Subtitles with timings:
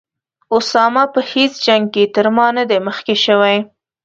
[0.57, 3.57] اسامه په هیڅ جنګ کې تر ما نه دی مخکې شوی.